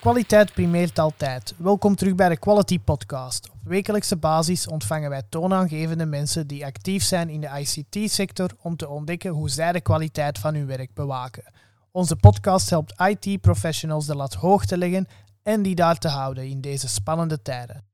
[0.00, 1.54] Kwaliteit primeert altijd.
[1.56, 3.50] Welkom terug bij de Quality Podcast.
[3.50, 8.88] Op wekelijkse basis ontvangen wij toonaangevende mensen die actief zijn in de ICT-sector om te
[8.88, 11.52] ontdekken hoe zij de kwaliteit van hun werk bewaken.
[11.90, 15.06] Onze podcast helpt IT-professionals de lat hoog te leggen
[15.42, 17.87] en die daar te houden in deze spannende tijden.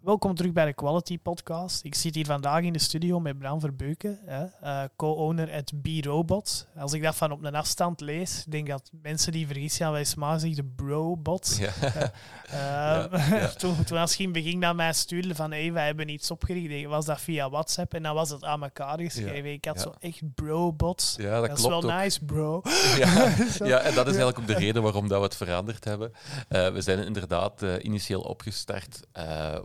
[0.00, 1.84] Welkom terug bij de Quality Podcast.
[1.84, 6.66] Ik zit hier vandaag in de studio met Bram Verbeuken, uh, co-owner at B-Robots.
[6.76, 9.92] Als ik dat van op een afstand lees, denk ik dat mensen die vergissen gaan,
[9.92, 11.58] wij smaak de bro-bots.
[11.58, 11.70] Ja.
[12.54, 17.04] Uh, toen, toen als begin naar mij stuurde van hey, wij hebben iets opgericht, was
[17.04, 19.52] dat via WhatsApp en dan was het aan elkaar geschreven.
[19.52, 21.14] Ik had zo echt bro-bots.
[21.18, 22.62] Ja, dat, dat klopt is wel nice, bro.
[22.96, 23.34] Ja,
[23.72, 26.12] ja, en dat is eigenlijk ook de reden waarom dat we het veranderd hebben.
[26.48, 29.00] we zijn inderdaad initieel opgestart,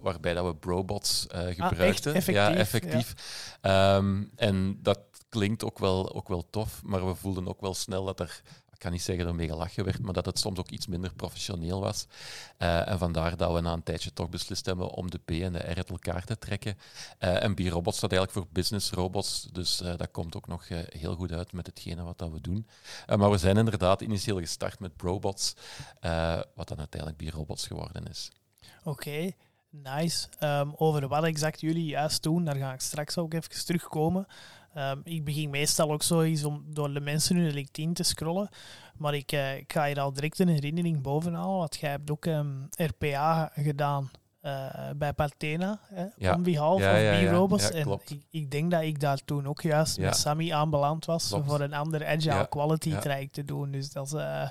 [0.02, 2.12] waarbij dat we Brobots uh, gebruikten.
[2.12, 3.14] Ah, effectief, ja, effectief.
[3.62, 8.06] Ehm, en dat klinkt ook wel, ook wel tof, maar we voelden ook wel snel
[8.06, 8.42] dat er
[8.76, 10.88] ik kan niet zeggen dat er mee gelachen werd, maar dat het soms ook iets
[10.88, 12.08] minder professioneel was.
[12.60, 15.54] Uh, en vandaar dat we na een tijdje toch beslist hebben om de B en
[15.54, 16.78] de R uit elkaar te trekken.
[17.20, 21.16] Uh, en B-Robots staat eigenlijk voor business robots, dus uh, dat komt ook nog heel
[21.16, 22.68] goed uit met hetgene wat dat we doen.
[23.16, 25.56] maar we zijn inderdaad initieel gestart met Probots,
[26.56, 28.32] wat dan uiteindelijk B-Robots geworden is.
[28.84, 29.32] Oké.
[29.84, 30.28] Nice.
[30.40, 34.28] Um, over wat exact jullie juist doen, daar ga ik straks ook even terugkomen.
[34.78, 38.50] Um, ik begin meestal ook zo eens om door de mensen hun LinkedIn te scrollen.
[38.98, 42.68] Maar ik, ik ga hier al direct een herinnering bovenhalen, want jij hebt ook um,
[42.70, 44.12] RPA gedaan
[44.46, 46.34] uh, bij Partena, hè, ja.
[46.34, 47.72] on behalf ja, ja, B-Robots.
[47.72, 51.46] en ik, ik, denk dat ik daar toen ook juist met Sammy aanbeland was klopt.
[51.46, 53.72] voor een ander agile quality traject te doen.
[53.72, 54.50] Dus dat is, uh,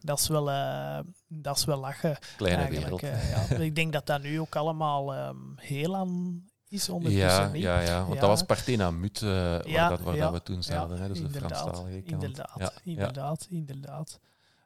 [0.00, 2.16] dat is, wel, uh, dat is wel lachen.
[2.36, 3.02] Kleine wereld.
[3.68, 7.58] ik denk dat dat nu ook allemaal um, heel aan is ondertussen.
[7.58, 11.00] Ja, ja, ja, want dat was Partena Mut, waar, dat, waar dat we toen zaten.
[11.00, 12.22] hè, dus de Franstalige kant.
[12.22, 14.20] Inderdaad, inderdaad, inderdaad.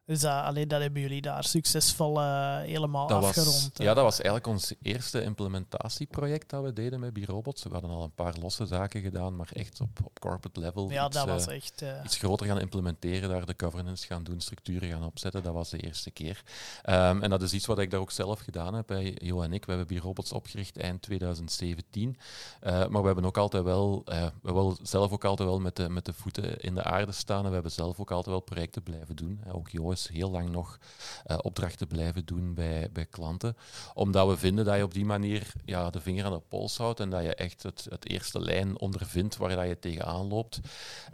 [0.09, 3.71] Dus uh, alleen dat hebben jullie daar succesvol uh, helemaal dat afgerond.
[3.75, 7.63] Was, ja, dat was eigenlijk ons eerste implementatieproject dat we deden met B-Robots.
[7.63, 10.91] We hadden al een paar losse zaken gedaan, maar echt op, op corporate level.
[10.91, 11.83] Ja, iets, dat was echt...
[11.83, 11.91] Uh...
[12.05, 15.43] Iets groter gaan implementeren, daar de governance gaan doen, structuren gaan opzetten.
[15.43, 16.43] Dat was de eerste keer.
[16.87, 18.87] Um, en dat is iets wat ik daar ook zelf gedaan heb.
[18.87, 22.17] Bij Jo en ik, we hebben B-Robots opgericht eind 2017.
[22.63, 24.03] maar we hebben ook altijd wel...
[24.43, 27.43] we willen zelf ook altijd wel met de, met de voeten in de aarde staan.
[27.43, 29.41] En we hebben zelf ook altijd wel projecten blijven doen.
[29.53, 30.79] Ook Jo heel lang nog
[31.27, 33.57] uh, opdrachten blijven doen bij, bij klanten.
[33.95, 37.01] Omdat we vinden dat je op die manier ja, de vinger aan de pols houdt
[37.01, 40.61] en dat je echt het, het eerste lijn ondervindt waar dat je tegenaan loopt.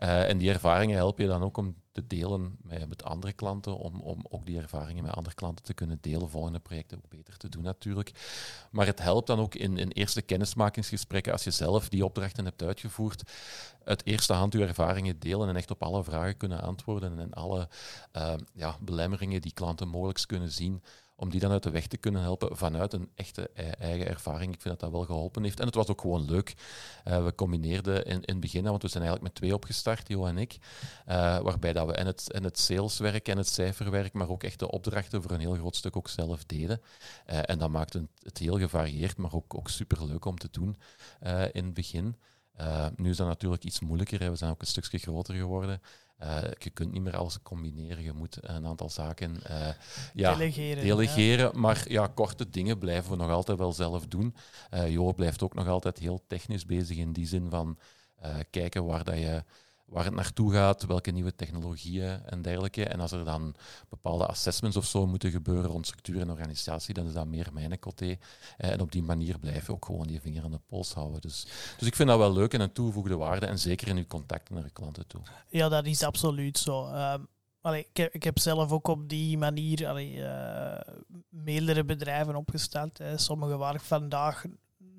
[0.03, 4.01] Uh, en die ervaringen help je dan ook om te delen met, andere klanten, om,
[4.01, 7.49] om ook die ervaringen met andere klanten te kunnen delen, volgende projecten ook beter te
[7.49, 8.13] doen natuurlijk.
[8.71, 12.63] Maar het helpt dan ook in, in eerste kennismakingsgesprekken, als je zelf die opdrachten hebt
[12.63, 13.23] uitgevoerd,
[13.85, 17.69] uit eerste hand je ervaringen delen en echt op alle vragen kunnen antwoorden en alle
[18.17, 20.83] uh, ja, belemmeringen die klanten mogelijk kunnen zien
[21.17, 24.55] om die dan uit de weg te kunnen helpen vanuit een echte e-, eigen ervaring.
[24.55, 25.61] Ik vind dat dat wel geholpen heeft.
[25.61, 26.55] En het was ook gewoon leuk.
[27.05, 30.27] Uh, we combineerden in, in het begin, want we zijn eigenlijk met twee opgestart, Jo
[30.27, 30.57] en ik,
[31.09, 34.59] uh, waarbij dat we en het, en het saleswerk en het cijferwerk, maar ook echt
[34.59, 36.81] de opdrachten voor een heel groot stuk ook zelf deden.
[37.31, 40.77] Uh, en dat maakte het heel gevarieerd, maar ook, ook super leuk om te doen
[41.53, 42.17] in het begin.
[42.97, 44.31] nu is dat natuurlijk iets moeilijker.
[44.31, 45.81] We zijn ook een stukje groter geworden.
[46.23, 48.03] Uh, je kunt niet meer alles combineren.
[48.03, 49.69] Je moet een aantal zaken uh,
[50.15, 50.85] ja, delegeren.
[50.85, 54.35] delegeren Maar ja, korte dingen blijven we nog altijd wel zelf doen.
[54.75, 57.79] Uh, Jo blijft ook nog altijd heel technisch bezig in die zin van
[58.51, 59.45] kijken waar dat je
[59.85, 62.85] waar het naartoe gaat, welke nieuwe technologieën en dergelijke.
[62.85, 63.55] En als er dan
[63.89, 67.79] bepaalde assessments of zo moeten gebeuren rond structuur en organisatie, dan is dat meer mijn
[67.79, 68.17] coté.
[68.57, 71.21] En op die manier blijven we ook gewoon die vinger aan de pols houden.
[71.21, 71.47] Dus,
[71.79, 74.55] dus ik vind dat wel leuk en een toegevoegde waarde, en zeker in uw contacten
[74.55, 75.21] naar de klanten toe.
[75.49, 76.87] Ja, dat is absoluut zo.
[76.87, 77.27] Um,
[77.61, 80.81] allee, ik, heb, ik, heb, zelf ook op die manier allee, uh,
[81.29, 82.99] meerdere bedrijven opgesteld.
[82.99, 83.19] Hè.
[83.19, 84.45] Sommige waar ik vandaag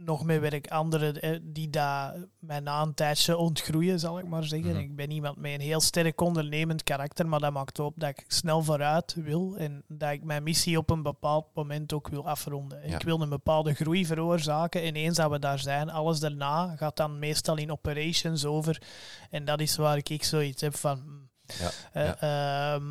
[0.06, 4.72] nog mee werk, anderen die daar mij na een tijdje ontgroeien, zal ik maar zeggen.
[4.72, 4.80] Mhm.
[4.80, 8.24] Ik ben iemand met een heel sterk ondernemend karakter, maar dat maakt op dat ik
[8.28, 12.84] snel vooruit wil en dat ik mijn missie op een bepaald moment ook wil afronden.
[12.84, 16.98] Ik wil een bepaalde groei veroorzaken en eens dat we daar zijn, alles daarna gaat
[16.98, 18.82] dan meestal in operations over.
[19.30, 21.30] En dat is waar ik zoiets heb van
[21.94, 22.82] ja, uh,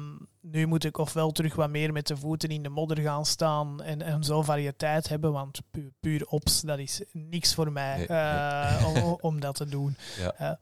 [0.41, 3.83] nu moet ik ofwel terug wat meer met de voeten in de modder gaan staan
[3.83, 8.87] en, en zo variëteit hebben, want puur, puur ops, dat is niks voor mij uh,
[8.89, 9.97] om, om, dat te doen.
[10.39, 10.59] Ja,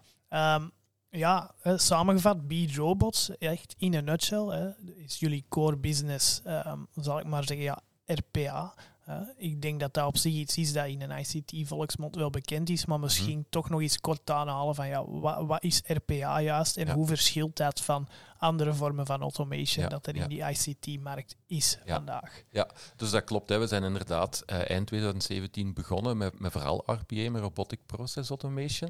[0.56, 0.70] um,
[1.10, 7.26] ja samengevat, Beat Robots, echt in een nutshell, is jullie core business, um, zal ik
[7.26, 8.74] maar zeggen, ja, RPA.
[9.08, 12.70] Uh, ik denk dat dat op zich iets is dat in een ICT-volksmond wel bekend
[12.70, 13.48] is, maar misschien mhm.
[13.50, 17.56] toch nog eens kort aanhalen van ja, wat, wat is RPA juist en hoe verschilt
[17.56, 18.08] dat van
[18.42, 22.42] andere vormen van automation dat er in die ICT-markt is vandaag.
[22.50, 23.48] Ja, dus dat klopt.
[23.48, 23.58] Hè.
[23.58, 28.88] We zijn inderdaad uh, eind 2017 begonnen met, met vooral RPA, met Robotic Process Automation.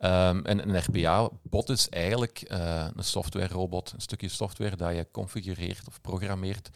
[0.00, 5.86] Um, en een RPA-bot is eigenlijk uh, een software-robot, een stukje software dat je configureert
[5.88, 6.70] of programmeert,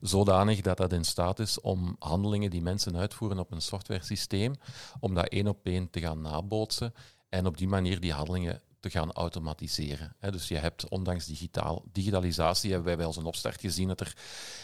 [0.00, 4.54] zodanig dat dat in staat is om handelingen die mensen uitvoeren op een software systeem,
[5.00, 6.94] om dat één op één te gaan nabootsen
[7.28, 10.14] en op die manier die handelingen gaan automatiseren.
[10.20, 14.16] Dus je hebt, ondanks digitaal, digitalisatie, hebben wij bij onze opstart gezien dat er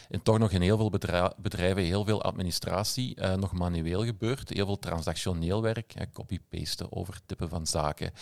[0.08, 0.90] in toch nog in heel veel
[1.36, 4.48] bedrijven heel veel administratie uh, nog manueel gebeurt.
[4.48, 8.12] Heel veel transactioneel werk, copy-pasten, overtippen van zaken,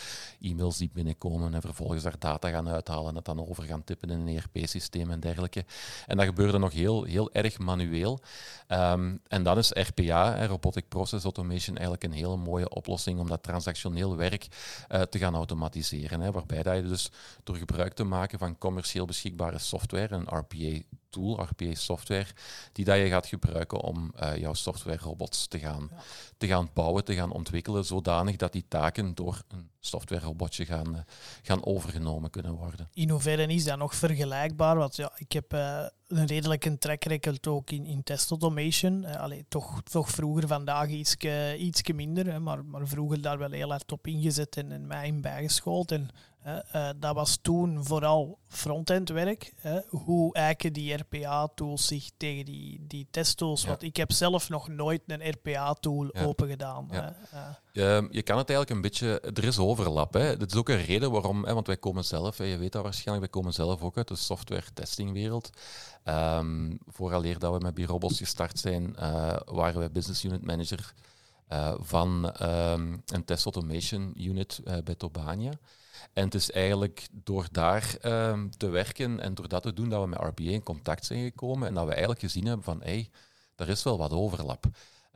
[0.41, 4.11] e-mails die binnenkomen en vervolgens daar data gaan uithalen en dat dan over gaan tippen
[4.11, 5.65] in een ERP-systeem en dergelijke.
[6.07, 8.21] En dat gebeurde nog heel, heel erg manueel.
[8.69, 13.43] Um, en dan is RPA, Robotic Process Automation, eigenlijk een hele mooie oplossing om dat
[13.43, 14.47] transactioneel werk
[14.89, 17.11] uh, te gaan automatiseren Hè, waarbij dat je dus
[17.45, 22.27] door gebruik te maken van commercieel beschikbare software, een RPA tool, RPA software,
[22.73, 25.91] die dat je gaat gebruiken om uh, jouw software robots te gaan,
[26.37, 30.95] te gaan bouwen, te gaan ontwikkelen, zodanig dat die taken door een software robotje gaan,
[30.95, 31.01] uh,
[31.43, 32.89] gaan overgenomen kunnen worden.
[32.95, 34.77] In hoeverre is dat nog vergelijkbaar?
[34.77, 39.05] Want ja, ik heb uh, een redelijke track record ook in, in test automation.
[39.05, 43.93] allee, toch, toch vroeger, vandaag iets minder, hè, maar, maar vroeger daar wel heel hard
[43.93, 45.93] op ingezet en, en mij in bijgeschoold.
[45.93, 46.11] En
[46.47, 49.53] uh, dat was toen vooral front-end werk.
[49.89, 53.65] hoe eiken die RPA-tools zich tegen die, die testtools?
[53.65, 56.25] Want ik heb zelf nog nooit een RPA-tool ja.
[56.25, 56.89] open gedaan.
[56.91, 57.17] Ja.
[57.73, 59.21] Je, je, kan het eigenlijk een beetje...
[59.21, 60.15] Er is overlap.
[60.15, 60.37] Hè.
[60.37, 61.45] Dat is ook een reden waarom...
[61.45, 64.09] Hè, want wij komen zelf, hè, je weet dat waarschijnlijk, wij komen zelf ook uit
[64.09, 65.51] de software-testingwereld.
[66.05, 70.95] Um, vooraleer dat we met B-Robots gestart zijn, uh, waren we business unit manager
[71.49, 75.53] uh, van um, een test automation unit bij Tobania.
[76.13, 80.03] En het is eigenlijk door daar ehm, te werken en door dat te doen dat
[80.03, 83.11] we met RPA in contact zijn gekomen en dat we eigenlijk gezien hebben van, hey,
[83.57, 84.65] er is wel wat overlap.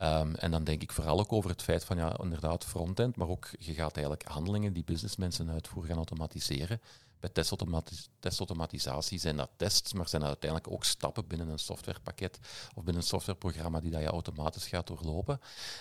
[0.03, 3.29] Um, en dan denk ik vooral ook over het feit van, ja, inderdaad, frontend, maar
[3.29, 6.81] ook je gaat eigenlijk handelingen die businessmensen uitvoeren gaan automatiseren
[7.25, 12.39] bij testautomatis testautomatisatie zijn dat tests, maar zijn dat uiteindelijk ook stappen binnen een softwarepakket
[12.75, 15.41] of binnen een softwareprogramma die dat je automatisch gaat doorlopen.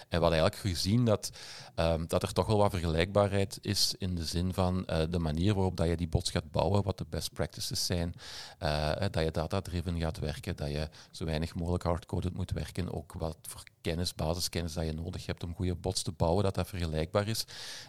[0.10, 1.32] En wat eigenlijk gezien dat,
[1.76, 5.54] um, dat er toch wel wat vergelijkbaarheid is in de zin van uh, de manier
[5.54, 8.14] waarop dat je die bots gaat bouwen, wat de best practices zijn,
[8.60, 13.14] uh, dat je data-driven gaat werken, dat je zo weinig mogelijk hardcoded moet werken, ook
[13.14, 16.68] wat voor kennis, basiskennis dat je nodig hebt om goede bots te bouwen, dat dat
[16.68, 17.46] vergelijkbaar is.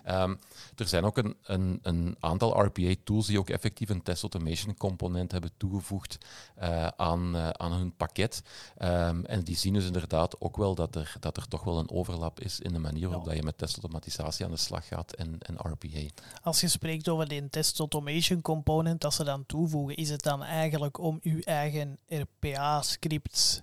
[0.08, 0.38] Um,
[0.76, 5.32] er zijn ook een, een, een aantal RPA-tools die ook effectief een test automation component
[5.32, 6.18] hebben toegevoegd
[6.62, 8.42] uh, aan, uh, aan hun pakket.
[8.82, 11.90] Um, en die zien dus inderdaad ook wel dat er, dat er toch wel een
[11.90, 15.38] overlap is in de manier waarop dat je met testautomatisatie aan de slag gaat en,
[15.38, 16.22] en RPA.
[16.42, 20.42] Als je spreekt over die test automation component dat ze dan toevoegen, is het dan
[20.42, 23.60] eigenlijk om uw eigen RPA-scripts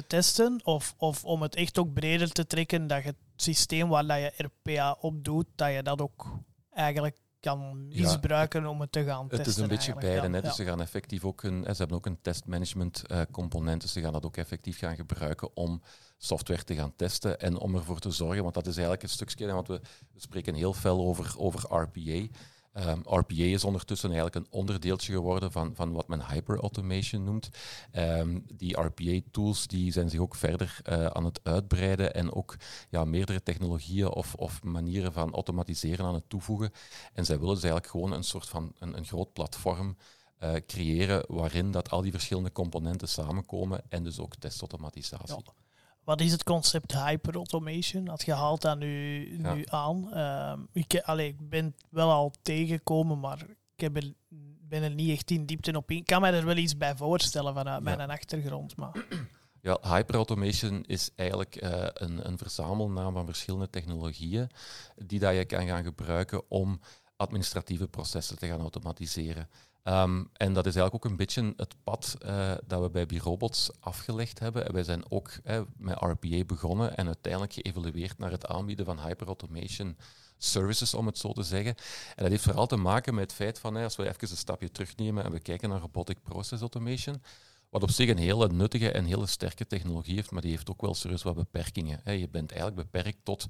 [0.00, 0.60] te testen?
[0.64, 4.18] Of, of om het echt ook breder te trekken, dat je het systeem waar dat
[4.18, 6.26] je RPA op doet, dat je dat ook
[6.70, 9.38] eigenlijk kan misbruiken om het te gaan testen.
[9.38, 10.28] Het is een beetje beide.
[10.28, 10.40] Ja.
[10.40, 14.00] Dus ze gaan effectief ook een, ze hebben ook een testmanagement uh, component, dus ze
[14.00, 15.82] gaan dat ook effectief gaan gebruiken om
[16.18, 19.52] software te gaan testen en om ervoor te zorgen, want dat is eigenlijk een stukje,
[19.52, 19.80] want we,
[20.12, 22.26] we spreken heel veel over, over RPA.
[22.78, 27.48] Um, RPA is ondertussen eigenlijk een onderdeeltje geworden van, van wat men hyper-automation noemt.
[27.92, 32.56] Um, die RPA-tools die zijn zich ook verder uh, aan het uitbreiden en ook
[32.90, 36.72] ja, meerdere technologieën of, of manieren van automatiseren aan het toevoegen.
[37.12, 39.96] En zij willen dus eigenlijk gewoon een soort van een, een groot platform
[40.42, 45.34] uh, creëren waarin dat al die verschillende componenten samenkomen en dus ook testautomatisatie.
[46.06, 48.04] Wat is het concept hyperautomation?
[48.04, 50.08] Dat je haalt dat nu, nu aan.
[50.12, 54.12] Uh, ik, allee, ik ben wel al tegengekomen, maar ik heb er,
[54.60, 55.96] ben er niet echt in diepte op in.
[55.96, 57.96] Ik kan mij er wel iets bij voorstellen vanuit ja.
[57.96, 58.76] mijn achtergrond.
[58.76, 58.92] Maar.
[59.60, 64.50] Ja, hyperautomation is eigenlijk uh, een, een verzamelnaam van verschillende technologieën
[64.96, 66.80] die dat je kan gaan gebruiken om
[67.16, 69.48] administratieve processen te gaan automatiseren.
[69.88, 73.70] Um, en dat is eigenlijk ook een beetje het pad uh, dat we bij B-Robots
[73.80, 74.66] afgelegd hebben.
[74.66, 75.30] En wij zijn ook
[75.76, 79.96] met RPA begonnen en uiteindelijk geëvolueerd naar het aanbieden van hyperautomation
[80.38, 81.74] services, om het zo te zeggen.
[82.14, 84.70] En dat heeft vooral te maken met het feit van, als we even een stapje
[84.70, 87.22] terugnemen en we kijken naar robotic process automation,
[87.70, 90.80] wat op zich een hele nuttige en hele sterke technologie heeft, maar die heeft ook
[90.80, 92.18] wel serieus wat beperkingen.
[92.18, 93.46] Je bent eigenlijk beperkt tot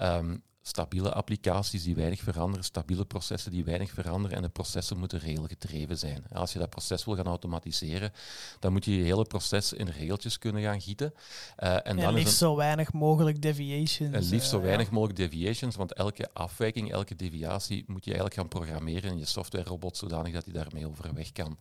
[0.00, 5.18] um, stabiele applicaties die weinig veranderen, stabiele processen die weinig veranderen en de processen moeten
[5.18, 6.24] regelgedreven zijn.
[6.32, 8.12] Als je dat proces wil gaan automatiseren,
[8.60, 11.14] dan moet je je hele proces in regeltjes kunnen gaan gieten.
[11.58, 14.14] Uh, en, dan liefst zo weinig mogelijk deviations.
[14.14, 18.48] En liefst zo weinig mogelijk deviations, want elke afwijking, elke deviatie moet je eigenlijk gaan
[18.48, 21.58] programmeren in je software-robot zodanig dat hij daarmee overweg kan.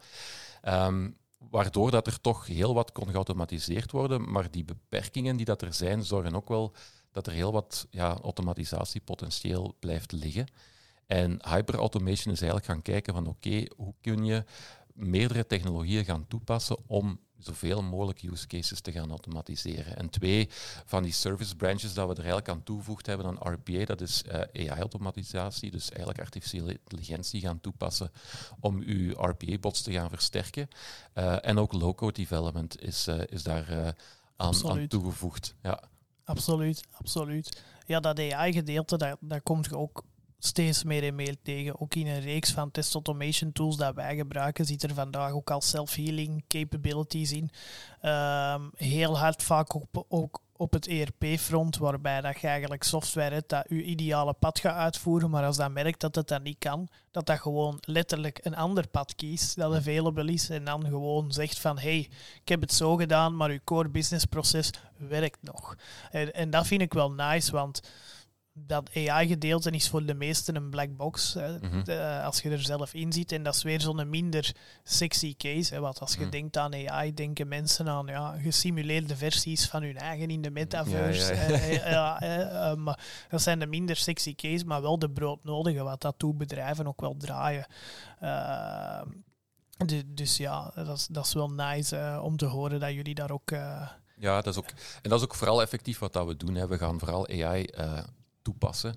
[0.68, 1.18] Um,
[1.50, 5.74] waardoor dat er toch heel wat kon geautomatiseerd worden, maar die beperkingen die dat er
[5.74, 6.74] zijn, zorgen ook wel
[7.12, 10.48] dat er heel wat ja, automatisatiepotentieel blijft liggen.
[11.08, 14.44] En hyperautomation is eigenlijk gaan kijken van oké, hoe kun je
[14.94, 19.98] meerdere technologieën gaan toepassen om zoveel mogelijk use cases te gaan automatiseren.
[19.98, 20.50] En twee
[20.86, 24.24] van die service branches dat we er eigenlijk aan toegevoegd hebben aan RPA, dat is
[24.28, 28.12] uh, eh, AI-automatisatie, dus eigenlijk artificiële intelligentie gaan toepassen
[28.60, 30.68] om uw RPA-bots te gaan versterken.
[31.16, 33.96] Uh, en ook low-code development is, uh, is daar
[34.36, 35.56] aan, aan, toegevoegd.
[35.62, 35.84] Ja.
[36.24, 37.64] Absoluut, absoluut.
[37.86, 40.04] Ja, dat AI-gedeelte, daar, daar komt je ook
[40.46, 41.82] steeds meer en meer tegen.
[41.82, 45.52] Ook in een reeks van test automation tools dat wij gebruiken, zit er vandaag ook
[45.52, 47.50] al self-healing capabilities in.
[48.02, 49.76] Ehm, heel hard vaak
[50.08, 54.76] ook op het ERP-front, waarbij dat je eigenlijk software hebt dat je ideale pad gaat
[54.76, 58.56] uitvoeren, maar als dat merkt dat het dat niet kan, dat dat gewoon letterlijk een
[58.56, 62.10] ander pad kiest dat available is en dan gewoon zegt van hey,
[62.42, 65.76] ik heb het zo gedaan, maar uw core business proces werkt nog.
[66.12, 67.82] En, en dat vind ik wel nice, want
[68.54, 71.36] dat AI-gedeelte is voor de meesten een black box.
[71.36, 71.90] Mhm.
[72.24, 73.32] als je er zelf in zit.
[73.32, 75.74] En dat is weer zo'n minder sexy case.
[75.74, 76.30] Hè, want als je mhm.
[76.30, 81.34] denkt aan AI, denken mensen aan ja, gesimuleerde versies van hun eigen in de metaverse.
[81.34, 86.16] Ja, ja, maar dat zijn de minder sexy case, maar wel de broodnodige, wat dat
[86.18, 87.66] toe bedrijven ook wel draaien.
[88.20, 89.08] Ehm,
[90.06, 93.32] dus ja, dat is, dat is wel nice uh, om te horen dat jullie daar
[93.32, 93.52] ook.
[93.52, 94.70] Uh, ja, dat is ook,
[95.02, 96.56] en dat is ook vooral effectief wat dat we doen.
[96.56, 96.68] Hè.
[96.68, 98.00] We gaan vooral AI uh,
[98.44, 98.96] toepassen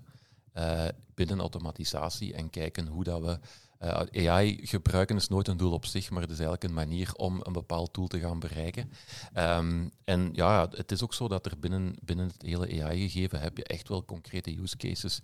[0.55, 0.85] uh,
[1.15, 3.39] binnen automatisatie en kijken hoe dat we
[3.83, 7.15] uh, AI gebruiken is nooit een doel op zich, maar het is eigenlijk een manier
[7.15, 8.93] om een bepaald doel te gaan bereiken.
[9.35, 13.57] Um, en ja, het is ook zo dat er binnen, binnen het hele AI-gegeven heb
[13.57, 15.21] je echt wel concrete use cases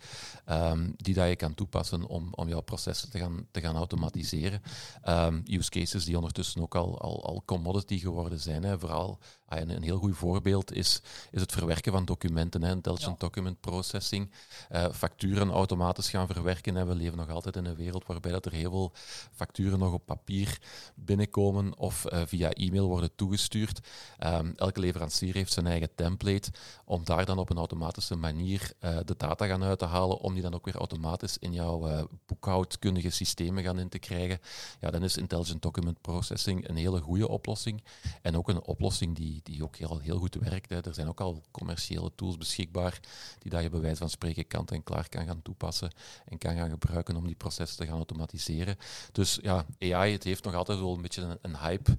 [0.49, 4.62] um, die dat je kan toepassen om, om jouw processen te gaan, te gaan automatiseren.
[5.09, 8.62] Um, use cases die ondertussen ook al, al, al commodity geworden zijn.
[8.62, 8.79] Hè.
[8.79, 9.19] Vooral
[9.61, 12.71] een, een heel goed voorbeeld is, is het verwerken van documenten, hè.
[12.71, 14.30] intelligent document processing,
[14.73, 16.76] uh, facturen automatisch gaan verwerken.
[16.76, 18.92] En we leven nog altijd in een wereld waarbij dat er heel veel
[19.32, 20.59] facturen nog op papier
[20.94, 23.80] binnenkomen of uh, via e-mail worden toegestuurd.
[24.25, 26.50] Um, elke leverancier heeft zijn eigen template
[26.85, 30.32] om daar dan op een automatische manier uh, de data gaan uit te halen, om
[30.32, 34.40] die dan ook weer automatisch in jouw boekhoudkundige systemen gaan in te krijgen.
[34.80, 37.82] Ja, dan is Intelligent Document Processing een hele goede oplossing.
[38.23, 40.71] En ook een oplossing die, die ook heel, goed werkt.
[40.71, 40.81] Hè.
[40.81, 43.01] Er zijn ook al commerciële tools beschikbaar
[43.39, 45.91] die dat je bij wijze van spreken kant en klaar kan gaan toepassen
[46.25, 48.77] en kan gaan gebruiken om die processen te gaan automatiseren
[49.13, 51.97] dus ja, AI, het heeft nog altijd wel een beetje een, een hype.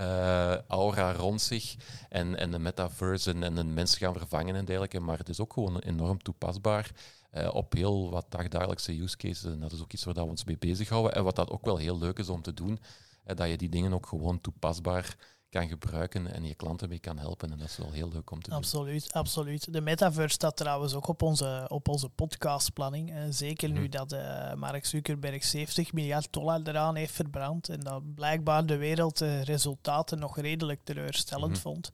[0.00, 1.76] Uh, aura rond zich
[2.08, 5.00] en, en de metaverse en, en de mensen gaan vervangen en dergelijke.
[5.00, 6.90] Maar het is ook gewoon enorm toepasbaar
[7.34, 9.52] uh, op heel wat dagdagelijkse use cases.
[9.52, 11.14] En dat is ook iets waar we ons mee bezighouden.
[11.14, 12.78] En wat dat ook wel heel leuk is om te doen,
[13.26, 15.16] uh, dat je die dingen ook gewoon toepasbaar
[15.54, 17.52] kan gebruiken en je klanten mee kan helpen.
[17.52, 19.22] En dat is wel heel leuk om te absoluut, doen.
[19.22, 23.12] Absoluut, De metaverse staat trouwens ook op onze, op onze podcastplanning.
[23.30, 23.90] zeker nu mhm.
[23.90, 29.18] dat uh, Mark Zuckerberg 70 miljard dollar eraan heeft verbrand en dat blijkbaar de wereld
[29.18, 31.90] de resultaten nog redelijk teleurstellend mm vond.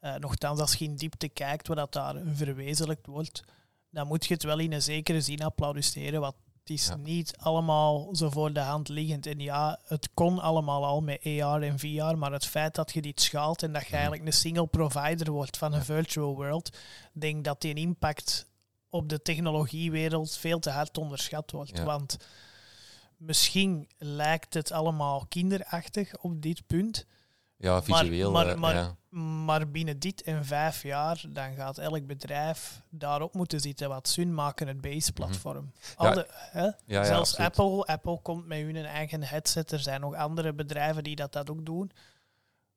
[0.00, 3.42] Uh, nochtans, als je in diepte kijkt wat dat daar verwezenlijkt wordt,
[3.90, 6.36] dan moet je het wel in een zekere zin applaudisseren wat
[6.66, 9.26] het is niet allemaal zo voor de hand liggend.
[9.26, 13.02] En ja, het kon allemaal al met AR en VR, maar het feit dat je
[13.02, 13.96] dit schaalt en dat je mhm.
[13.96, 16.76] eigenlijk een single provider wordt van een virtual world,
[17.12, 18.46] denk dat die impact
[18.90, 21.82] op de technologiewereld veel te hard onderschat wordt.
[21.82, 22.16] Want
[23.16, 27.06] misschien lijkt het allemaal kinderachtig op dit punt.
[27.58, 28.30] Ja, visueel.
[28.30, 33.60] Maar, maar, maar, maar, binnen dit en vijf jaar, dan gaat elk bedrijf daarop moeten
[33.60, 33.88] zitten.
[33.88, 35.72] Wat Sun maken het base-platform.
[35.98, 36.24] Mhm.
[36.86, 37.04] Ja.
[37.04, 39.72] Zelfs Apple, Apple komt met hun eigen headset.
[39.72, 41.90] Er zijn nog andere bedrijven die dat, dat ook doen.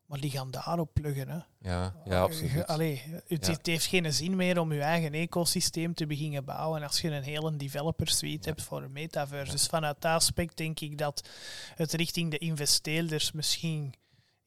[0.05, 1.29] Maar die gaan daarop pluggen.
[1.29, 1.69] Hè.
[1.69, 2.67] Ja, ja, absoluut.
[2.67, 7.01] Allee, het, het, heeft geen zin meer om je eigen ecosysteem te beginnen bouwen als
[7.01, 9.51] je een hele developer suite hebt voor een metaverse.
[9.51, 11.29] Dus vanuit dat aspect denk ik dat
[11.75, 13.93] het richting de investeerders misschien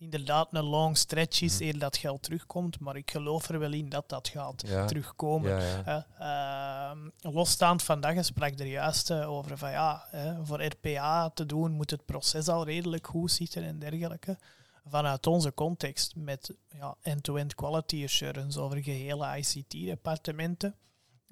[0.03, 2.81] inderdaad een long stretch is mm eer dat geld terugkomt.
[2.81, 5.51] Maar ik geloof er wel in dat dat gaat terugkomen.
[5.51, 6.93] Ja, ja.
[7.23, 10.05] Uh, losstaand vandaag sprak er juist uh, over van ja,
[10.43, 14.39] voor RPA te doen moet het proces al redelijk goed zitten en dergelijke.
[14.87, 20.75] Vanuit onze context met ja, end-to-end quality assurance over gehele ICT-departementen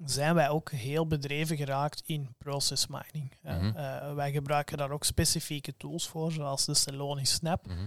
[0.05, 3.33] zijn wij ook heel bedreven geraakt in process mining.
[3.43, 7.67] Uh, wij gebruiken daar ook specifieke tools voor, zoals de Celonis Snap.
[7.67, 7.77] Mhm.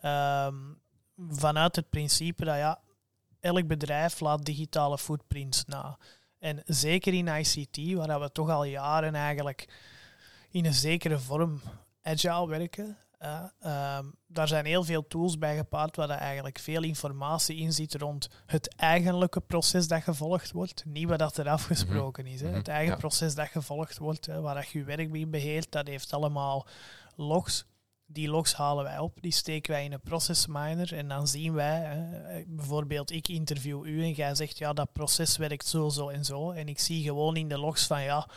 [0.00, 0.56] Ehm,
[1.28, 2.80] vanuit het principe dat ja,
[3.40, 5.98] elk bedrijf laat digitale footprints na.
[6.38, 9.68] En zeker in ICT, waar we toch al jaren eigenlijk
[10.50, 11.60] in een zekere vorm
[12.02, 17.56] agile werken, uh, daar zijn heel veel tools bij gepaard waar er eigenlijk veel informatie
[17.56, 20.84] in zit rond het eigenlijke proces dat gevolgd wordt.
[20.86, 22.40] Niet wat dat er afgesproken is.
[22.40, 22.46] Hè.
[22.46, 22.98] Mhm, Het eigen ja.
[22.98, 26.66] proces dat gevolgd wordt, hè, waar dat je je werk mee beheert, dat heeft allemaal
[27.16, 27.64] logs.
[28.06, 31.52] Die logs halen wij op, die steken wij in een process miner en dan zien
[31.52, 36.08] wij, hè, bijvoorbeeld ik interview u en jij zegt ja dat proces werkt zo, zo
[36.08, 36.50] en zo.
[36.50, 38.28] En ik zie gewoon in de logs van ja,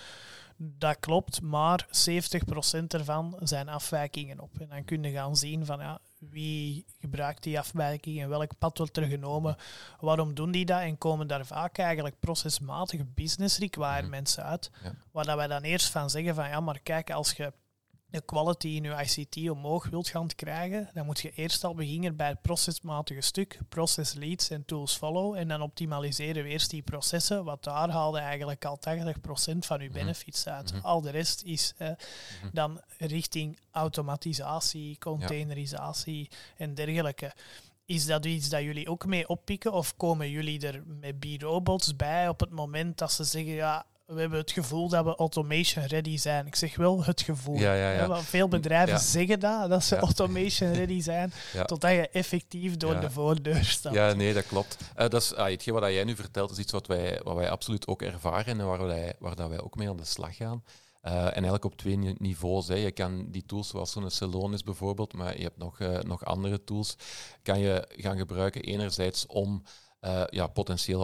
[0.57, 4.59] dat klopt, maar 70% ervan zijn afwijkingen op.
[4.59, 8.77] En dan kun je gaan zien van ja, wie gebruikt die afwijking en welk pad
[8.77, 9.55] wordt er genomen,
[9.99, 14.93] waarom doen die dat en komen daar vaak eigenlijk procesmatige business requirements uit, Ja.
[15.11, 17.53] waar dat wij dan eerst van zeggen van ja, maar kijk, als je
[18.15, 22.15] de quality in je ICT omhoog wilt gaan krijgen, dan moet je eerst al beginnen
[22.15, 26.81] bij het procesmatige stuk, process leads en tools follow, en dan optimaliseren we eerst die
[26.81, 29.97] processen, want daar haalde eigenlijk al 80% van je Mhm.
[29.97, 30.73] benefits uit.
[30.73, 30.85] Mhm.
[30.85, 31.89] Al de rest is eh,
[32.51, 37.33] dan richting automatisatie, containerisatie en dergelijke.
[37.85, 42.29] Is dat iets dat jullie ook mee oppikken of komen jullie er met B-robots bij
[42.29, 46.17] op het moment dat ze zeggen ja, we hebben het gevoel dat we automation ready
[46.17, 46.45] zijn.
[46.47, 47.57] Ik zeg wel het gevoel.
[47.57, 48.07] Ja, ja, ja.
[48.07, 51.33] want veel bedrijven zeggen dat, dat ze automation ready zijn,
[51.65, 53.95] totdat je effectief door de voordeur stapt.
[53.95, 54.77] Ja, nee, dat klopt.
[54.95, 57.49] Eh, dat is, ah, hetgeen wat jij nu vertelt is iets wat wij, wat wij
[57.49, 60.63] absoluut ook ervaren en waar wij, waar dat wij ook mee aan de slag gaan.
[61.01, 62.67] Eh, en eigenlijk op twee ni- niveaus.
[62.67, 62.75] Hè.
[62.75, 66.63] Je kan die tools zoals zo'n Celonis bijvoorbeeld, maar je hebt nog, eh, nog andere
[66.63, 66.95] tools,
[67.43, 69.63] kan je gaan gebruiken enerzijds om
[69.99, 71.03] eh, ja, potentiële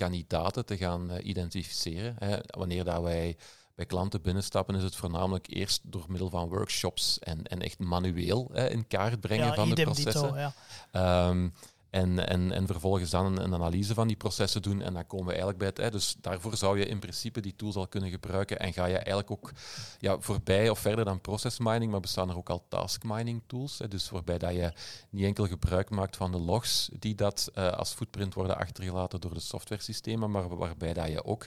[0.00, 2.16] automatisatiekandidaten te gaan eh, identificeren.
[2.18, 2.36] Hè.
[2.46, 3.36] Wanneer dat wij
[3.74, 8.48] bij klanten binnenstappen, is het voornamelijk eerst door middel van workshops en, en echt manueel
[8.52, 10.22] hè, in kaart brengen ja, van de processen.
[10.22, 10.52] dito, ja.
[10.92, 11.48] Ehm,
[11.90, 14.82] en, en, en vervolgens dan een, analyse van die processen doen.
[14.82, 15.76] En dan komen we eigenlijk bij het.
[15.76, 18.58] Hè, dus daarvoor zou je in principe die tools al kunnen gebruiken.
[18.58, 19.52] En ga je eigenlijk ook
[19.98, 23.80] ja, voorbij of verder dan process mining, maar bestaan er ook al task mining tools.
[23.88, 24.72] Dus waarbij dat je
[25.10, 29.34] niet enkel gebruik maakt van de logs die dat eh, als footprint worden achtergelaten door
[29.34, 31.46] de softwaresystemen, maar waarbij dat je ook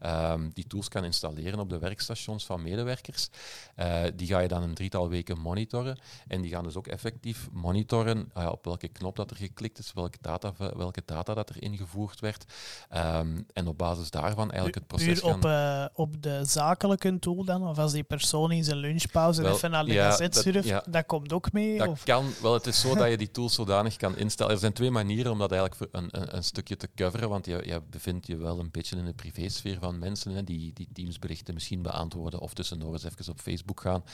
[0.00, 3.28] ehm, die tools kan installeren op de werkstations van medewerkers.
[3.74, 5.98] Eh, die ga je dan een drietal weken monitoren.
[6.26, 9.92] En die gaan dus ook effectief monitoren ja, op welke knop dat er geklikt is,
[9.92, 12.44] welke data, welke data dat er ingevoerd werd.
[12.88, 15.82] Ehm, en op basis daarvan eigenlijk het proces Puur op, gaan...
[15.82, 17.68] eh, op de zakelijke tool dan?
[17.68, 20.68] Of als die persoon in zijn lunchpauze Wel, even naar de ja, gazet dat- surft,
[20.68, 20.84] ja.
[20.88, 21.78] dat komt ook mee?
[21.78, 22.04] Dat of?
[22.04, 22.52] kan wel.
[22.52, 24.52] Het is zo dat je die tools zodanig kan instellen.
[24.52, 27.46] Er zijn twee manieren om dat eigenlijk voor een, een, een stukje te coveren, want
[27.46, 30.88] je, je bevindt je wel een beetje in de privésfeer van mensen hè, die, die
[30.92, 34.04] teamsberichten misschien beantwoorden of tussendoor eens even op Facebook gaan.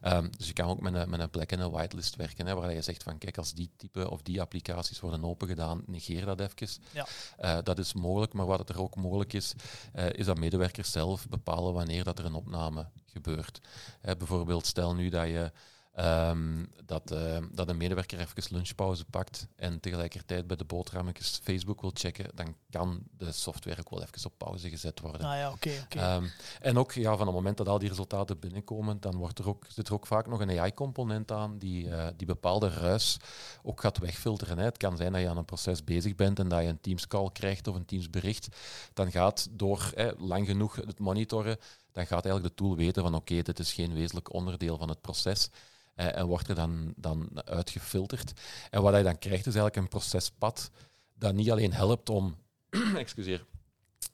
[0.00, 2.54] Ehm, dus je kan ook met een, met een plek in een whitelist werken, hè,
[2.54, 6.40] waar je zegt van kijk, als die type of die applicaties worden opengedaan, negeer dat
[6.40, 6.82] even.
[6.92, 7.06] Ja.
[7.36, 9.54] Eh, dat is mogelijk, maar wat er ook mogelijk is,
[9.92, 13.60] eh, is dat medewerkers zelf bepalen wanneer dat er een opname gebeurt.
[14.00, 15.52] Hè, bijvoorbeeld, stel nu dat je
[15.94, 21.80] ehm, dat, eh, dat een medewerker even lunchpauze pakt en tegelijkertijd bij de boterhammetjes Facebook
[21.80, 25.20] wil checken, dan kan de software ook wel even op pauze gezet worden.
[25.20, 25.86] Ah ja, oké.
[25.88, 26.24] Ehm,
[26.60, 29.66] en ook ja, van het moment dat al die resultaten binnenkomen, dan wordt er ook,
[29.68, 33.16] zit er ook vaak nog een AI-component aan die, eh, die bepaalde ruis
[33.62, 34.58] ook gaat wegfilteren.
[34.58, 34.64] Hè.
[34.64, 37.30] Het kan zijn dat je aan een proces bezig bent en dat je een Teams-call
[37.32, 38.48] krijgt of een Teams-bericht.
[38.92, 41.58] Dan gaat door lang genoeg het monitoren,
[41.92, 45.00] dan gaat eigenlijk de tool weten van oké, dit is geen wezenlijk onderdeel van het
[45.00, 45.50] proces.
[45.94, 48.32] Eh, en wordt er dan, dan uitgefilterd.
[48.70, 50.70] En wat je dan krijgt is eigenlijk een procespad
[51.14, 52.36] dat niet alleen helpt om...
[52.96, 53.44] excuseer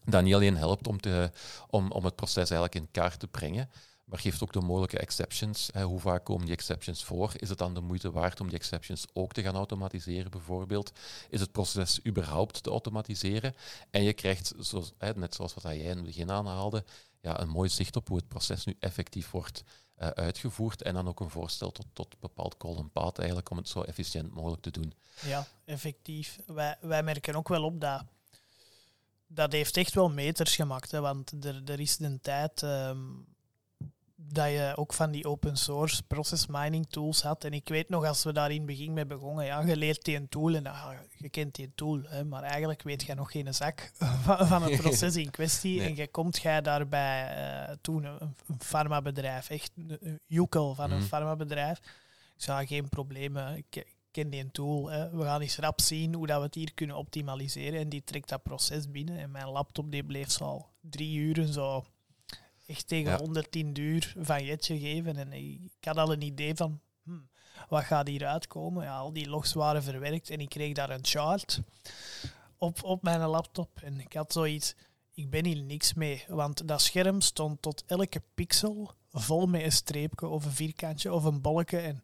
[0.04, 1.30] dat niet alleen helpt om, te,
[1.68, 3.70] om, om het proces eigenlijk in kaart te brengen,
[4.04, 5.68] maar geeft ook de mogelijke exceptions.
[5.72, 5.82] Hè.
[5.82, 7.32] Hoe vaak komen die exceptions voor?
[7.36, 10.92] Is het dan de moeite waard om die exceptions ook te gaan automatiseren, bijvoorbeeld?
[11.28, 13.54] Is het proces überhaupt te automatiseren?
[13.90, 16.84] En je krijgt, zoals, hè, net zoals wat jij in het begin aanhaalde,
[17.20, 19.62] ja, een mooi zicht op hoe het proces nu effectief wordt
[20.00, 20.82] eh, uitgevoerd.
[20.82, 22.56] En dan ook een voorstel tot, tot bepaald
[22.92, 24.92] path, eigenlijk, om het zo efficiënt mogelijk te doen.
[25.22, 26.38] Ja, effectief.
[26.46, 28.04] Wij, wij merken ook wel op dat.
[29.26, 30.90] Dat heeft echt wel meters gemaakt.
[30.90, 32.98] Hè, want er, er is een tijd ehm,
[34.28, 37.44] dat je ook van die open source process mining tools had.
[37.44, 40.04] En ik weet nog, als we daar in het begin mee begonnen, ja, je leert
[40.04, 40.64] die een tool en
[41.16, 42.00] je kent die tool.
[42.04, 43.90] Hè, maar eigenlijk weet je nog geen zak
[44.24, 45.78] van, van het proces in kwestie.
[45.78, 45.88] Nee.
[45.88, 50.98] En je komt jij daarbij eh, toen een, een farmabedrijf, echt een, joekel van een
[50.98, 51.06] Mhm.
[51.06, 51.78] farmabedrijf.
[51.78, 52.88] Ik zei, geen.
[53.56, 54.90] Ik, ik ken die tool.
[54.90, 55.11] Hè.
[55.11, 57.80] We gaan eens rap zien hoe dat we het hier kunnen optimaliseren.
[57.80, 59.18] En die trekt dat proces binnen.
[59.18, 61.85] En mijn laptop die bleef zo al drie uren zo
[62.70, 63.18] echt tegen Ja.
[63.18, 65.16] 110 uur van Jetje geven.
[65.16, 67.18] En ik had al een idee van, hm,
[67.68, 68.85] wat gaat hier uitkomen?
[68.85, 71.61] Ja, al die logs waren verwerkt en ik kreeg daar een chart
[72.59, 73.80] op, op mijn laptop.
[73.83, 74.74] En ik had zoiets,
[75.14, 76.24] ik ben hier niks mee.
[76.28, 81.24] Want dat scherm stond tot elke pixel vol met een streepje of een vierkantje of
[81.24, 81.78] een bolletje.
[81.78, 82.02] En,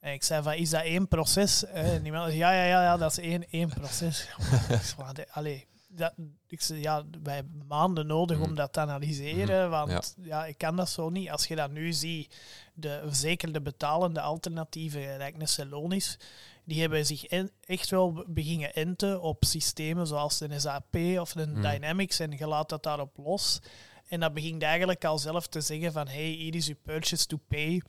[0.00, 1.64] en ik zei van, is dat één proces?
[1.64, 4.28] Eh, En iemand zei, ja, ja, ja, ja, dat is één, één proces.
[5.30, 6.12] Allee, dat,
[6.46, 8.54] ik zei, ja, wij hebben maanden nodig om Mhm.
[8.54, 10.24] dat te analyseren, want Ja.
[10.24, 10.46] ja.
[10.46, 11.30] ik kan dat zo niet.
[11.30, 12.36] Als je dat nu ziet,
[12.74, 16.18] de, zeker de betalende alternatieven, gelijk een Celonis,
[16.64, 21.52] die hebben zich en- echt wel beginnen enten op systemen zoals een SAP of een
[21.52, 21.60] Mhm.
[21.62, 23.60] Dynamics en je laat dat daarop los.
[24.08, 27.36] En dat begint eigenlijk al zelf te zeggen van hey, hier is je purchase to
[27.48, 27.82] pay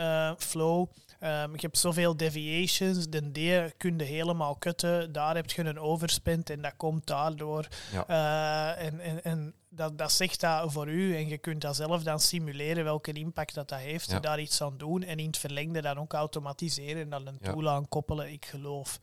[0.00, 0.86] eh, flow.
[1.20, 5.78] Ehm, je hebt zoveel deviations, de D kun je helemaal kutten, daar heb je een
[5.78, 7.68] overspend en dat komt daardoor.
[7.92, 8.06] Ja.
[8.06, 12.02] Eh, en en, en dat, dat zegt dat voor u en je kunt dat zelf
[12.02, 14.20] dan simuleren welke impact dat, dat heeft, Ja.
[14.20, 17.68] daar iets aan doen en in het verlengde dan ook automatiseren en dan een tool
[17.68, 18.32] aan koppelen.
[18.32, 18.98] Ik geloof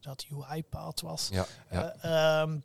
[0.00, 1.28] dat UiPath was.
[1.32, 1.94] Ja, ja.
[2.00, 2.58] Eh, ehm,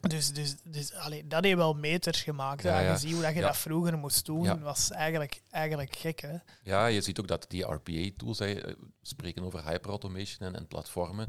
[0.00, 2.62] dus dus, dus allee, dat heeft wel meters gemaakt.
[2.62, 2.78] Ja.
[2.78, 3.46] Je ziet hoe dat je Ja.
[3.46, 6.20] dat vroeger moest doen, was eigenlijk, eigenlijk gek.
[6.20, 6.36] Hè?
[6.62, 11.28] Ja, je ziet ook dat die RPA-tools, we spreken over hyperautomation en, en platformen.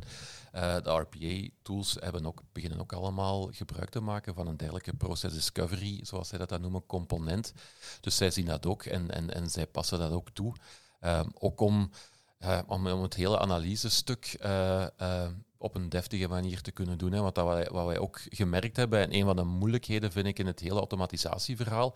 [0.51, 5.33] Eh, de RPA-tools hebben ook, beginnen ook allemaal gebruik te maken van een dergelijke process
[5.33, 7.53] discovery, zoals zij dat dan noemen, component.
[8.01, 10.53] Dus zij zien dat ook en, en, en zij passen dat ook toe.
[10.99, 11.91] Ehm, ook om,
[12.37, 17.11] eh, om, om het hele analysestuk eh, eh, op een deftige manier te kunnen doen.
[17.11, 17.21] Hè.
[17.21, 20.45] Want dat wat, wij, ook gemerkt hebben, en een van de moeilijkheden vind ik in
[20.45, 21.95] het hele automatisatieverhaal,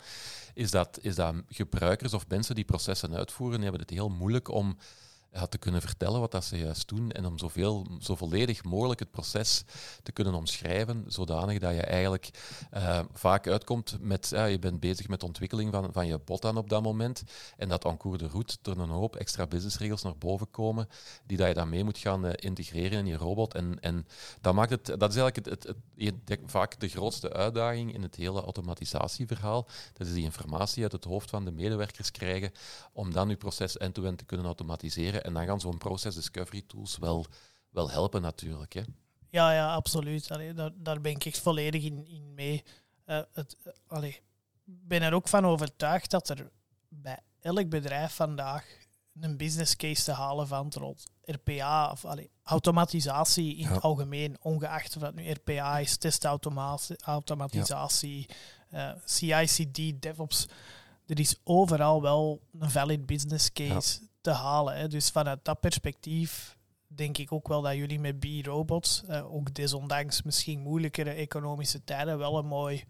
[0.54, 4.48] is dat, is dat gebruikers of mensen die processen uitvoeren, die hebben het heel moeilijk
[4.48, 4.76] om
[5.32, 9.00] ja, te kunnen vertellen wat dat ze juist doen en om zoveel, zo volledig mogelijk
[9.00, 9.64] het proces
[10.02, 12.30] te kunnen omschrijven, zodanig dat je eigenlijk
[12.70, 16.44] eh, vaak uitkomt met, ja, je bent bezig met de ontwikkeling van, van je bot
[16.44, 17.22] aan op dat moment
[17.56, 20.88] en dat en de route er een hoop extra businessregels naar boven komen,
[21.26, 23.54] die dat je dan mee moet gaan eh, integreren in je robot.
[23.54, 24.06] En, en
[24.40, 28.42] dat, maakt het, dat is eigenlijk het, het, vaak de grootste uitdaging in het hele
[28.42, 29.66] automatisatieverhaal.
[29.92, 32.52] Dat is die informatie uit het hoofd van de medewerkers krijgen,
[32.92, 35.21] om dan je proces end-to-end te kunnen automatiseren.
[35.22, 37.26] En dan gaan zo'n process discovery tools wel,
[37.70, 38.72] wel helpen natuurlijk.
[38.72, 38.82] Hè.
[39.30, 40.30] Ja, ja, absoluut.
[40.30, 42.62] Allee, daar, daar ben ik echt volledig in, in mee.
[43.04, 44.10] Eh, het, eh, allee,
[44.66, 46.50] ik ben er ook van overtuigd dat er
[46.88, 48.80] bij elk bedrijf vandaag
[49.20, 53.72] een business case te halen van rond RPA of allee, automatisatie in Ja.
[53.74, 58.28] het algemeen, ongeacht of dat nu RPA is, testautomatisatie,
[58.70, 60.46] eh CI/CD, DevOps.
[61.06, 64.76] Er is overal wel een valid business case te halen.
[64.76, 64.88] Hè.
[64.88, 66.56] Dus vanuit dat perspectief
[66.86, 72.18] denk ik ook wel dat jullie met B-robots, eh, ook desondanks misschien moeilijkere economische tijden,
[72.18, 72.84] wel een mooi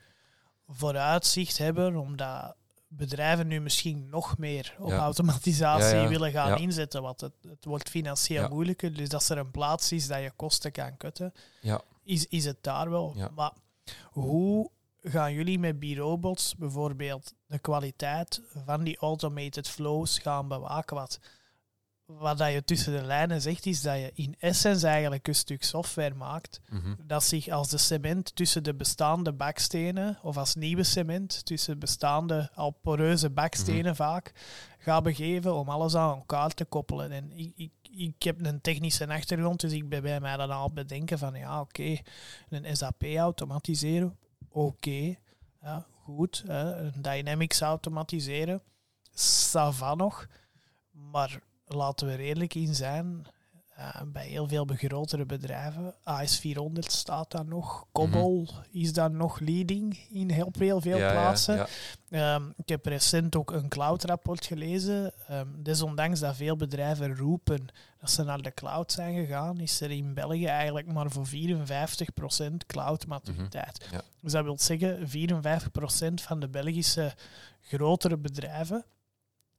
[0.68, 2.55] vooruitzicht hebben, omdat
[2.88, 4.97] bedrijven nu misschien nog meer op Ja.
[4.99, 6.09] automatisatie Ja, ja.
[6.09, 8.95] willen gaan inzetten, want het, het wordt financieel moeilijker.
[8.95, 11.81] Dus als er een plaats is dat je kosten kan kutten, Ja.
[12.05, 13.16] is, is het daar wel.
[13.35, 13.53] Maar
[14.11, 14.71] hoe
[15.03, 20.97] gaan jullie met B-robots bijvoorbeeld de kwaliteit van die automated flows gaan bewaken?
[20.97, 21.19] Wat,
[22.07, 25.62] wat dat je tussen de lijnen zegt, is dat je in essence eigenlijk een stuk
[25.65, 26.95] software maakt Mhm.
[27.07, 32.51] dat zich als de cement tussen de bestaande bakstenen, of als nieuwe cement tussen bestaande
[32.55, 33.95] al poreuze bakstenen Mhm.
[33.95, 34.33] vaak,
[34.79, 37.11] gaat begeven om alles aan elkaar te koppelen.
[37.12, 40.73] En ik, ik, ik heb een technische achtergrond, dus ik ben bij mij dan al
[40.73, 41.97] bedenken van ja, oké,
[42.51, 44.17] een SAP automatiseren,
[44.53, 45.17] oké,
[45.61, 46.43] ja, goed.
[46.47, 48.62] Hè, Dynamics automatiseren,
[49.15, 50.27] ça va nog.
[50.91, 53.27] Maar laten we er eerlijk in zijn,
[53.83, 59.99] eh, bij heel veel grotere bedrijven, AS400 staat daar nog, Cobol is daar nog leading
[60.11, 60.49] in heel,
[60.81, 61.55] veel Ja, plaatsen.
[61.57, 61.66] ja.
[62.11, 65.12] Ehm, ik heb recent ook een cloud-rapport gelezen.
[65.29, 67.66] Ehm, desondanks dat veel bedrijven roepen
[68.01, 72.66] dat ze naar de cloud zijn gegaan, is er in België eigenlijk maar voor 54%
[72.66, 73.87] cloud-maturiteit.
[73.90, 74.01] Mhm.
[74.21, 77.14] Dus dat wil zeggen, 54% van de Belgische
[77.61, 78.85] grotere bedrijven,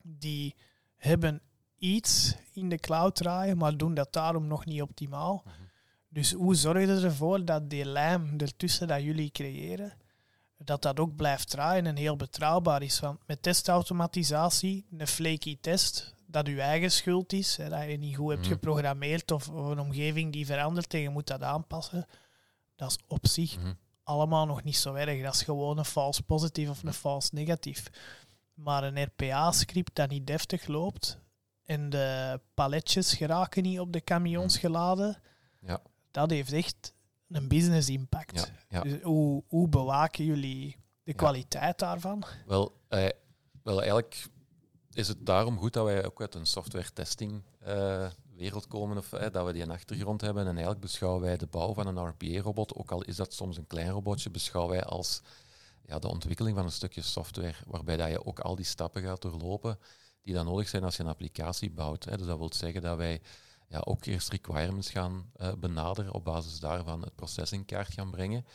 [0.03, 0.55] die
[0.95, 1.41] hebben
[1.83, 5.41] iets in de cloud draaien, maar doen dat daarom nog niet optimaal.
[5.45, 5.55] Mhm.
[6.09, 9.93] Dus hoe zorg je ervoor dat die lijm ertussen dat jullie creëren,
[10.57, 12.99] dat dat ook blijft draaien en heel betrouwbaar is?
[12.99, 18.15] Want met testautomatisatie, een flaky test, dat uw eigen schuld is, hè, dat je niet
[18.15, 18.51] goed hebt Mhm.
[18.51, 22.05] geprogrammeerd of, of een omgeving die verandert en je moet dat aanpassen,
[22.75, 23.73] dat is op zich Mhm.
[24.03, 25.23] allemaal nog niet zo erg.
[25.23, 27.83] Dat is gewoon een false positief of een false negatief.
[28.53, 31.19] Maar een RPA-script dat niet deftig loopt,
[31.65, 35.21] en de paletjes geraken niet op de camions geladen.
[35.59, 35.81] Ja.
[36.11, 36.93] Dat heeft echt
[37.27, 38.51] een business impact.
[38.69, 38.81] Ja, ja.
[38.81, 42.23] Dus hoe, hoe bewaken jullie de kwaliteit daarvan?
[42.45, 43.09] Wel, eh,
[43.63, 44.27] wel, eigenlijk
[44.93, 49.13] is het daarom goed dat wij ook uit een software testing eh, wereld komen, of
[49.13, 50.43] eh, dat we die een achtergrond hebben.
[50.43, 53.67] En eigenlijk beschouwen wij de bouw van een RPA-robot, ook al is dat soms een
[53.67, 55.21] klein robotje, beschouwen wij als
[55.85, 59.21] ja, de ontwikkeling van een stukje software, waarbij dat je ook al die stappen gaat
[59.21, 59.79] doorlopen
[60.23, 62.03] die dan nodig zijn als je een applicatie bouwt.
[62.03, 62.17] Hè.
[62.17, 63.21] Dus dat wil zeggen dat wij
[63.67, 68.11] ja, ook eerst requirements gaan uh, benaderen, op basis daarvan het proces in kaart gaan
[68.11, 68.45] brengen,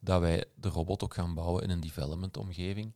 [0.00, 2.92] dat wij de robot ook gaan bouwen in een development omgeving.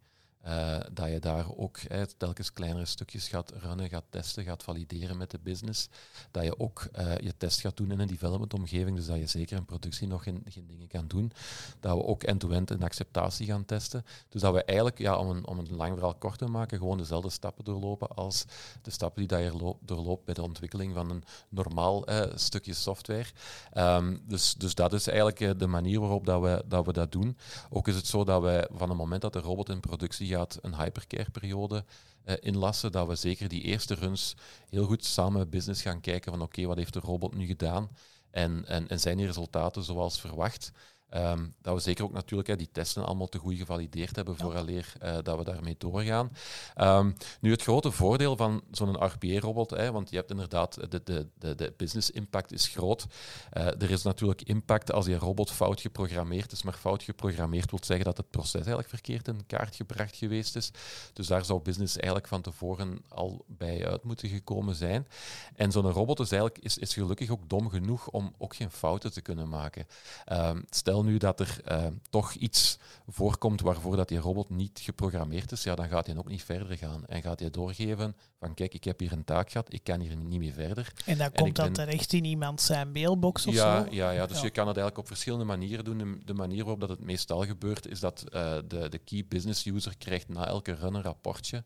[0.46, 5.16] Uh, dat je daar ook hè, telkens kleinere stukjes gaat runnen, gaat testen, gaat valideren
[5.16, 5.88] met de business.
[6.30, 9.26] Dat je ook uh, je test gaat doen in een development omgeving, dus dat je
[9.26, 11.32] zeker in productie nog geen, geen dingen kan doen.
[11.80, 14.04] Dat we ook end-to-end een acceptatie gaan testen.
[14.28, 16.98] Dus dat we eigenlijk, ja, om, een, om een lang verhaal kort te maken, gewoon
[16.98, 18.44] dezelfde stappen doorlopen als
[18.82, 23.26] de stappen die dat je doorloopt bij de ontwikkeling van een normaal uh, stukje software.
[23.74, 27.36] Um, dus, dus dat is eigenlijk de manier waarop dat we, dat we dat doen.
[27.70, 30.58] Ook is het zo dat wij van het moment dat de robot in productie gaat
[30.62, 31.84] een hypercare-periode
[32.24, 34.34] uh, inlassen, dat we zeker die eerste runs
[34.68, 37.90] heel goed samen met business gaan kijken van oké, wat heeft de robot nu gedaan
[38.30, 40.72] en, en, en zijn die resultaten zoals verwacht.
[41.16, 44.92] Um, dat we zeker ook natuurlijk hè, die testen allemaal te goed gevalideerd hebben vooraleer
[45.02, 46.32] uh, dat we daarmee doorgaan.
[46.76, 51.54] Um, nu, het grote voordeel van zo'n RPA-robot, want je hebt inderdaad, de, de, de,
[51.54, 53.06] de business impact is groot.
[53.52, 57.80] Uh, er is natuurlijk impact als die robot fout geprogrammeerd is, maar fout geprogrammeerd wil
[57.82, 60.70] zeggen dat het proces eigenlijk verkeerd in kaart gebracht geweest is.
[61.12, 65.06] Dus daar zou business eigenlijk van tevoren al bij uit moeten gekomen zijn.
[65.54, 69.12] En zo'n robot is eigenlijk is, is gelukkig ook dom genoeg om ook geen fouten
[69.12, 69.86] te kunnen maken.
[70.32, 75.52] Um, stel nu dat er uh, toch iets voorkomt waarvoor dat die robot niet geprogrammeerd
[75.52, 77.06] is, ja, dan gaat hij ook niet verder gaan.
[77.06, 80.16] En gaat hij doorgeven van kijk, ik heb hier een taak gehad, ik kan hier
[80.16, 80.92] niet meer verder.
[81.06, 81.74] En dan komt dat ben...
[81.74, 83.90] terecht in iemand zijn mailbox of ja, zo?
[83.90, 84.42] Ja, ja, dus ja.
[84.42, 85.98] je kan het eigenlijk op verschillende manieren doen.
[85.98, 89.66] De, de manier waarop dat het meestal gebeurt, is dat uh, de, de key business
[89.66, 91.64] user krijgt na elke run een rapportje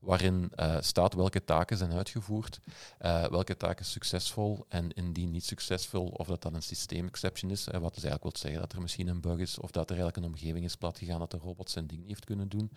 [0.00, 2.60] waarin uh, staat welke taken zijn uitgevoerd,
[3.00, 7.94] uh, welke taken succesvol en indien niet succesvol, of dat dan een systeemexception is, wat
[7.94, 10.32] dus eigenlijk wil zeggen dat er misschien een bug is, of dat er eigenlijk een
[10.32, 12.70] omgeving is platgegaan dat de robot zijn ding niet heeft kunnen doen,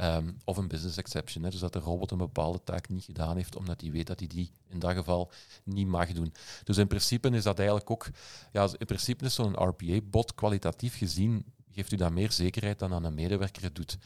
[0.00, 3.36] um, of een business exception, hè, dus dat de robot een bepaalde taak niet gedaan
[3.36, 5.30] heeft, omdat hij weet dat hij die in dat geval
[5.64, 6.32] niet mag doen.
[6.64, 8.08] Dus in principe is dat eigenlijk ook,
[8.52, 13.04] ja, in principe is zo'n RPA-bot kwalitatief gezien, geeft u dat meer zekerheid dan aan
[13.04, 13.98] een medewerker het doet.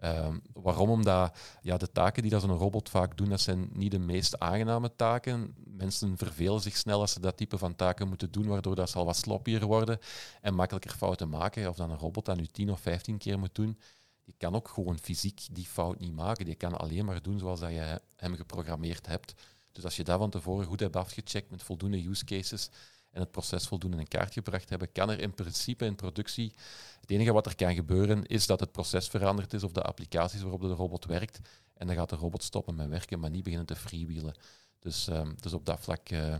[0.00, 0.90] Um, waarom?
[0.90, 4.38] Omdat ja, de taken die dat zo'n robot vaak doen, dat zijn niet de meest
[4.38, 5.54] aangename taken.
[5.64, 9.04] Mensen vervelen zich snel als ze dat type van taken moeten doen, waardoor dat ze
[9.04, 9.98] wat sloppier worden
[10.40, 11.68] en makkelijker fouten maken.
[11.68, 13.78] Of dan een robot dat nu 10 of 15 keer moet doen,
[14.24, 16.44] die kan ook gewoon fysiek die fout niet maken.
[16.44, 19.34] Die kan alleen maar doen zoals dat je hem geprogrammeerd hebt.
[19.72, 22.70] Dus als je dat van tevoren goed hebt afgecheckt met voldoende use cases
[23.14, 26.54] en het proces voldoende in kaart gebracht hebben, kan er in principe in productie
[27.00, 30.42] het enige wat er kan gebeuren is dat het proces veranderd is of de applicaties
[30.42, 31.40] waarop de robot werkt.
[31.74, 34.34] En dan gaat de robot stoppen met werken, maar niet beginnen te freewheelen.
[34.78, 36.34] Dus, um, dus op dat vlak uh,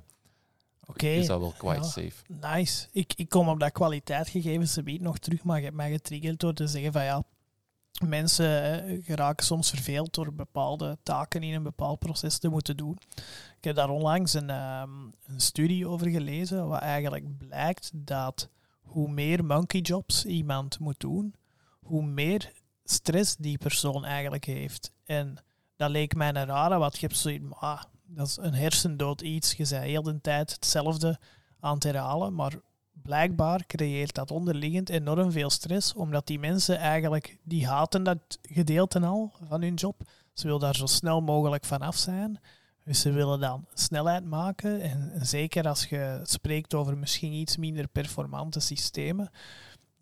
[0.87, 1.19] okay.
[1.19, 2.23] is dat wel quite ja, safe.
[2.27, 2.89] Nice.
[2.93, 6.67] Ik, ik kom op dat kwaliteitsgegevens nog terug, maar je hebt mij getriggerd door te
[6.67, 7.23] zeggen van ja,
[8.03, 12.99] mensen eh, geraken soms verveeld door bepaalde taken in een bepaald proces te moeten doen.
[13.57, 18.49] Ik heb daar onlangs een, um, een studie over gelezen, wat eigenlijk blijkt dat
[18.81, 21.35] hoe meer monkey jobs iemand moet doen,
[21.81, 22.53] hoe meer
[22.85, 24.93] stress die persoon eigenlijk heeft.
[25.05, 25.37] En
[25.77, 29.53] dat leek mij een rare, want je hebt zoiets, ah, dat is een hersendood iets.
[29.53, 31.19] Je zei heel de tijd hetzelfde
[31.61, 32.53] aan het herhalen, maar
[33.05, 39.01] blijkbaar creëert dat onderliggend enorm veel stress, omdat die mensen eigenlijk, die haten dat gedeelte
[39.01, 40.03] al van hun job.
[40.33, 42.41] Ze willen daar zo snel mogelijk vanaf zijn.
[42.85, 44.81] Dus ze willen dan snelheid maken.
[44.81, 49.31] En zeker als je spreekt over misschien iets minder performante systemen.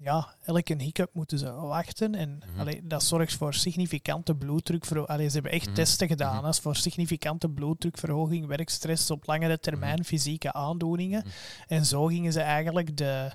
[0.02, 2.14] Ja, elke hiccup moeten ze wachten.
[2.14, 2.60] En mm -hmm.
[2.60, 5.30] allee, dat zorgt voor significante bloeddrukverhoging.
[5.30, 5.84] Ze hebben echt mm -hmm.
[5.84, 6.54] testen gedaan mm -hmm.
[6.54, 11.24] voor significante bloeddrukverhoging, werkstress op langere termijn, fysieke aandoeningen.
[11.68, 13.30] En zo gingen ze eigenlijk de,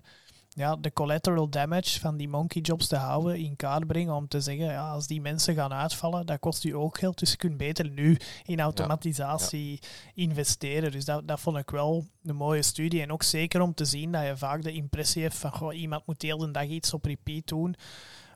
[0.58, 4.41] ja, de collateral damage van die monkey jobs te houden in kaart brengen om te
[4.41, 7.58] zeggen, ja, als die mensen gaan uitvallen, dat kost u ook geld, dus je kunt
[7.58, 10.24] beter nu in automatisatie ja, ja.
[10.24, 10.91] investeren.
[10.91, 13.02] Dus dat, dat vond ik wel een mooie studie.
[13.02, 16.06] En ook zeker om te zien dat je vaak de impressie hebt van, goh, iemand
[16.06, 17.76] moet de hele dag iets op repeat doen.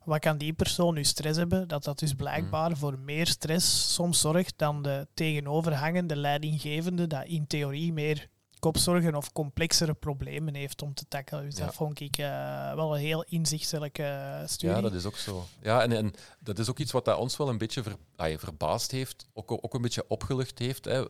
[0.04, 1.68] Wat kan die persoon nu stress hebben?
[1.68, 2.76] Dat dat dus blijkbaar mm.
[2.78, 8.30] voor meer stress soms zorgt dan de tegenoverhangende leidinggevende, dat in theorie meer
[8.62, 11.46] kopzorgen of complexere problemen heeft om te tackelen.
[11.46, 11.66] Dus ja.
[11.66, 14.76] dat vond ik uh, wel een heel inzichtelijke studie.
[14.76, 15.46] Ja, dat is ook zo.
[15.62, 18.38] Ja, en, en dat is ook iets wat dat ons wel een beetje ver, ah,
[18.38, 20.86] verbaasd heeft, ook, ook een beetje opgelucht heeft.
[20.86, 21.06] Hè.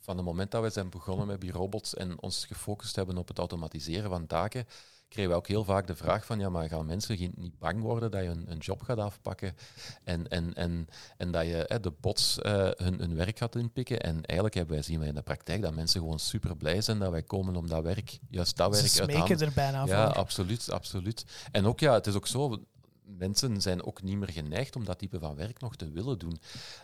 [0.00, 3.38] van het moment dat wij zijn begonnen met B-robots en ons gefocust hebben op het
[3.38, 4.66] automatiseren van taken,
[5.14, 8.10] kregen we ook heel vaak de vraag van, ja, maar gaan mensen niet bang worden
[8.10, 9.56] dat je een, een job gaat afpakken
[10.04, 14.00] en, en, en, en dat je de bots uh, hun, hun werk gaat inpikken.
[14.00, 16.98] En eigenlijk hebben wij zien wij in de praktijk dat mensen gewoon super blij zijn
[16.98, 20.70] dat wij komen om dat werk, juist dat werk uit te er bijna Ja, absoluut,
[20.70, 21.24] absoluut.
[21.50, 22.64] En ook ja, het is ook zo,
[23.04, 26.38] mensen zijn ook niet meer geneigd om dat type van werk nog te willen doen.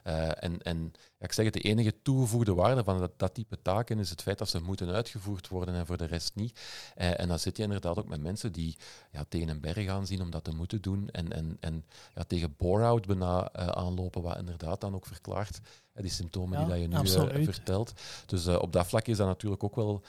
[0.07, 3.63] Uh, en en ja, ik zeg het, de enige toegevoegde waarde van dat, dat, type
[3.63, 6.61] taken is het feit dat ze moeten uitgevoerd worden en voor de rest niet.
[6.99, 8.77] Uh, en dan zit je inderdaad ook met mensen die
[9.13, 12.23] ja, tegen een berg gaan zien om dat te moeten doen en, en, en ja,
[12.23, 15.61] tegen bore-out bijna uh, aanlopen, wat inderdaad dan ook verklaart
[15.95, 17.93] die symptomen die dat je nu vertelt.
[18.27, 20.03] Dus op dat vlak is dat natuurlijk ook wel,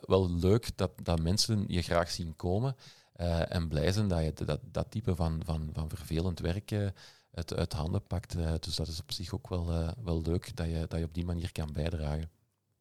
[0.00, 2.76] wel leuk dat, dat mensen je graag zien komen.
[3.20, 6.88] Uh, en blij zijn dat je dat, dat type van, van, van vervelend werk uh,
[7.32, 8.36] uit, handen pakt.
[8.36, 11.14] Uh, dus dat is op zich ook wel, wel leuk dat je, dat je op
[11.14, 12.30] die manier kan bijdragen.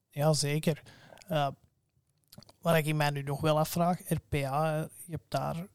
[0.09, 0.83] Ja, zeker.
[2.61, 5.67] wat ik mij nu nog wel afvraag, RPA, je hebt daar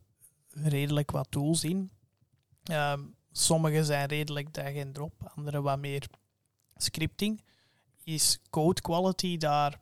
[0.50, 1.90] redelijk wat tools in.
[3.32, 6.08] Sommige zijn redelijk drag en drop, andere wat meer
[6.76, 7.44] scripting.
[8.04, 9.80] Is code quality daar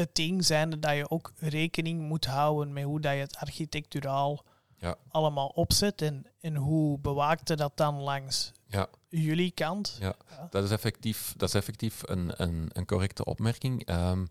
[0.00, 4.44] het ding zijn dat je ook rekening moet houden met hoe dat je het architecturaal
[4.76, 4.96] ja.
[5.08, 8.88] allemaal opzet en, en hoe bewaakte dat dan langs ja.
[9.08, 9.96] jullie kant.
[10.00, 10.14] Ja.
[10.50, 13.88] Dat is effectief, dat is effectief een, een, een correcte opmerking.
[13.88, 14.28] Um,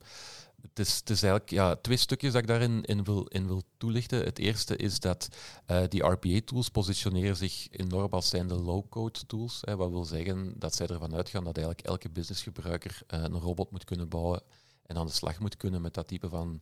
[0.62, 3.64] het is, het is, eigenlijk ja, twee stukjes dat ik daarin in wil, in wil
[3.78, 4.24] toelichten.
[4.24, 5.28] Het eerste is dat
[5.68, 9.60] uh, die RPA-tools positioneren zich enorm als zijn de low-code tools.
[9.62, 13.72] Hè, wat wil zeggen dat zij ervan uitgaan dat eigenlijk elke businessgebruiker uh, een robot
[13.72, 14.42] moet kunnen bouwen
[14.90, 16.62] en aan de slag moet kunnen met dat type van,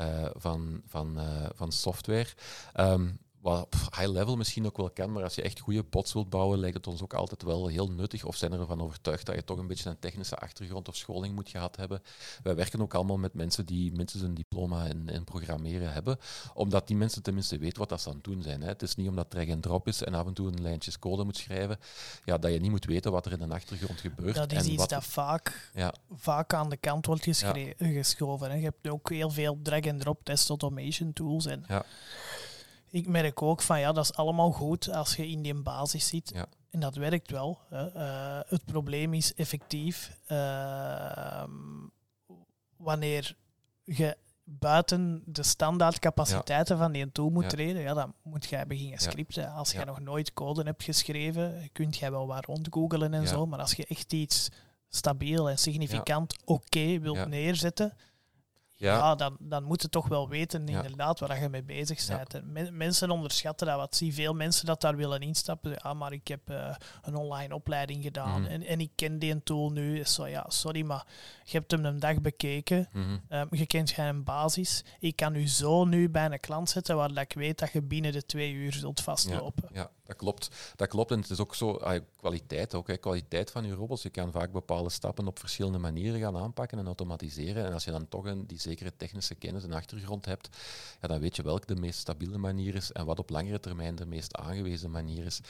[0.00, 2.28] uh, van, van, uh, van software.
[2.76, 6.12] Um, wat op high level misschien ook wel kan, maar als je echt goede bots
[6.12, 8.24] wilt bouwen, lijkt het ons ook altijd wel heel nuttig.
[8.24, 11.48] Of zijn ervan overtuigd dat je toch een beetje een technische achtergrond of scholing moet
[11.48, 12.02] gehad hebben.
[12.42, 16.18] Wij werken ook allemaal met mensen die minstens een diploma in, in programmeren hebben,
[16.54, 18.60] omdat die mensen tenminste weten wat dat ze aan het doen zijn.
[18.60, 18.68] Hè.
[18.68, 21.24] Het is niet omdat drag en drop is en af en toe een lijntje code
[21.24, 21.78] moet schrijven,
[22.24, 24.34] ja, dat je niet moet weten wat er in de achtergrond gebeurt.
[24.34, 25.94] Dat is iets dat vaak, ja.
[26.14, 27.24] vaak aan de kant wordt
[27.78, 28.50] geschoven.
[28.50, 28.56] Hè.
[28.56, 31.46] Je hebt ook heel veel drag and drop test automation tools.
[31.46, 31.84] En ja
[32.92, 36.30] ik merk ook van ja, dat is allemaal goed als je in die basis zit.
[36.34, 36.46] Ja.
[36.70, 37.58] En dat werkt wel.
[37.68, 37.94] Hè.
[37.94, 41.44] Uh, het probleem is effectief uh,
[42.76, 43.36] wanneer
[43.84, 46.82] je buiten de standaardcapaciteiten ja.
[46.82, 47.48] van die tool moet ja.
[47.48, 49.52] treden, ja, dan moet jij beginnen scripten.
[49.52, 53.60] Als je nog nooit code hebt geschreven, kunt jij wel wat rondgoogelen en zo, maar
[53.60, 54.48] als je echt iets
[54.88, 57.96] stabiel en significant oké wilt neerzetten,
[58.82, 62.72] ja, dan, dan moet je toch wel weten inderdaad waar je mee bezig bent.
[62.72, 63.96] mensen onderschatten dat wat.
[63.96, 65.78] Zie veel mensen dat daar willen instappen.
[65.82, 68.50] Ja, maar ik heb uh, een online opleiding gedaan mhm.
[68.50, 70.04] en, en ik ken die tool nu.
[70.04, 71.06] Zo, ja, sorry, maar
[71.44, 72.88] je hebt hem een dag bekeken.
[72.92, 73.48] Mm -hmm.
[73.50, 74.84] je kent geen basis.
[74.98, 77.82] Ik kan u zo nu bij een klant zetten waar dat ik weet dat je
[77.82, 79.68] binnen de twee uur zult vastlopen.
[79.72, 80.50] Ja, dat klopt.
[80.76, 81.10] Dat klopt.
[81.10, 82.86] En het is ook zo, ah, kwaliteit ook.
[82.86, 82.96] Hè.
[82.96, 84.02] Kwaliteit van je robots.
[84.02, 87.64] Je kan vaak bepaalde stappen op verschillende manieren gaan aanpakken en automatiseren.
[87.64, 90.48] En als je dan toch een, die zekere technische kennis en achtergrond hebt,
[91.00, 93.94] ja, dan weet je welke de meest stabiele manier is en wat op langere termijn
[93.94, 95.40] de meest aangewezen manier is.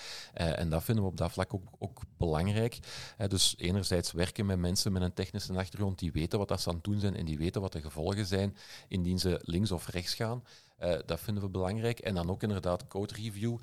[0.40, 2.78] Uh, en dat vinden we op dat vlak ook, ook belangrijk.
[3.18, 6.68] Uh, dus enerzijds werken met mensen met een technische achtergrond die weten wat dat ze
[6.68, 8.56] aan het doen zijn en die weten wat de gevolgen zijn
[8.88, 10.44] indien ze links of rechts gaan.
[10.82, 11.98] Uh, dat vinden we belangrijk.
[11.98, 13.58] En dan ook inderdaad code review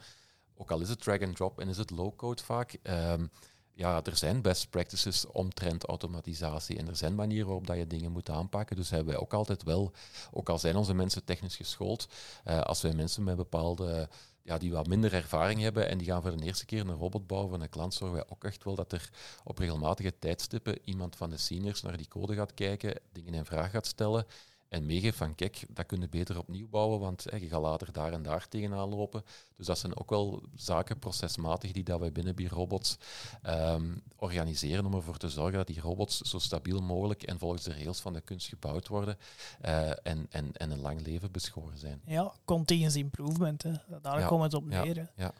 [0.60, 3.32] ook al is het drag and drop en is het low code vaak, um,
[3.74, 8.12] ja, er zijn best practices omtrent automatisatie en er zijn manieren waarop dat je dingen
[8.12, 8.76] moet aanpakken.
[8.76, 9.92] Dus hebben wij ook altijd wel,
[10.32, 12.08] ook al zijn onze mensen technisch geschoold,
[12.48, 14.10] uh, als wij mensen met bepaalde
[14.42, 17.28] ja, die wat minder ervaring hebben en die gaan voor de eerste keer een robot
[17.28, 19.10] bouwen van een klant, zorgen wij ook echt wel dat er
[19.44, 23.72] op regelmatige tijdstippen iemand van de seniors naar die code gaat kijken, dingen in vraag
[23.72, 24.26] gaat stellen
[24.70, 28.14] en meegeef van kijk, dat kun je beter opnieuw bouwen, want je gaat later daar
[28.14, 29.24] en daar tegenaan lopen.
[29.56, 32.98] Dus dat zijn ook wel zaken procesmatig die dat wij binnen B-robots
[33.42, 37.74] ehm, organiseren om ervoor te zorgen dat die robots zo stabiel mogelijk en volgens de
[37.74, 39.18] rails van de kunst gebouwd worden
[39.66, 42.02] uh, en, en, en een lang leven beschoren zijn.
[42.06, 43.72] Ja, continuous improvement, hè.
[44.02, 45.12] daar ja, komt het op neer.
[45.16, 45.34] Ja,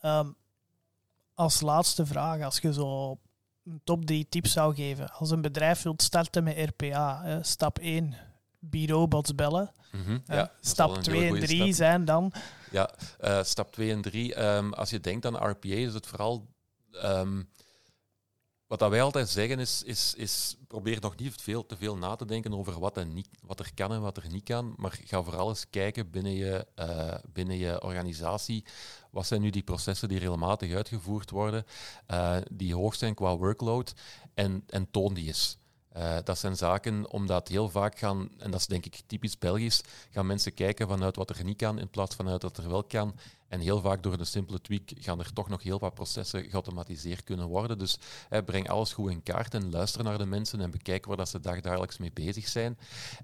[0.00, 0.18] ja.
[0.18, 0.36] Um,
[1.34, 3.18] als laatste vraag, als je zo
[3.64, 7.78] een top 3 tips zou geven, als een bedrijf wilt starten met RPA, hè, stap
[7.78, 8.14] 1
[8.70, 9.72] B-robots bellen.
[9.92, 10.22] Mm -hmm.
[10.26, 12.32] ja, stap 2 en 3 zijn dan?
[12.70, 12.90] Ja,
[13.20, 14.38] uh, stap 2 en 3.
[14.38, 16.48] Um, ehm, als je denkt aan RPA, is het vooral...
[17.04, 17.48] Um,
[18.72, 22.16] wat dat wij altijd zeggen is, is, is, probeer nog niet veel, te veel na
[22.16, 24.98] te denken over wat er, niet, wat er kan en wat er niet kan, maar
[25.04, 28.64] ga vooral eens kijken binnen je, uh, binnen je organisatie.
[29.10, 31.64] Wat zijn nu die processen die regelmatig uitgevoerd worden,
[32.10, 33.94] uh, die hoog zijn qua workload,
[34.34, 35.58] en, en toon die eens.
[35.96, 39.80] Uh, dat zijn zaken omdat heel vaak gaan, en dat is denk ik typisch Belgisch,
[40.10, 42.84] gaan mensen kijken vanuit wat er niet kan in plaats van uit wat er wel
[42.84, 43.14] kan.
[43.48, 47.24] En heel vaak door een simpele tweak gaan er toch nog heel wat processen geautomatiseerd
[47.24, 47.78] kunnen worden.
[47.78, 47.98] Dus
[48.44, 51.40] breng alles goed in kaart en luister naar de mensen en bekijk waar dat ze
[51.40, 52.78] dagdagelijks mee bezig zijn.